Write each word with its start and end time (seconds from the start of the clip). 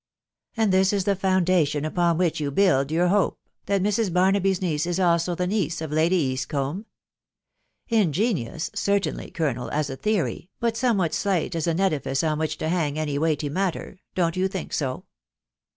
"And 0.57 0.73
this 0.73 0.91
is 0.93 1.03
the 1.03 1.15
foundation 1.15 1.85
upon 1.85 2.17
which 2.17 2.39
you 2.39 2.49
build 2.49 2.89
your 2.89 3.09
hope, 3.09 3.37
that 3.67 3.83
Mrs. 3.83 4.11
Barnaby 4.11 4.51
's 4.55 4.59
niece 4.59 4.87
is 4.87 4.99
also 4.99 5.35
the 5.35 5.45
niece 5.45 5.79
of 5.79 5.91
Lady 5.91 6.33
Eastcombe?•••• 6.35 6.77
Ingenious, 8.01 8.71
certainly, 8.73 9.29
colonel, 9.29 9.69
as 9.69 9.91
a 9.91 9.95
theory, 9.95 10.49
but 10.59 10.75
somewhat 10.75 11.13
slight 11.13 11.53
as 11.53 11.67
an 11.67 11.79
edifice 11.79 12.23
on 12.23 12.39
which 12.39 12.57
to 12.57 12.69
hang 12.69 12.97
any 12.97 13.19
weighty 13.19 13.47
matter.... 13.47 13.99
Don't 14.15 14.35
you 14.35 14.47
think 14.47 14.73
so 14.73 15.05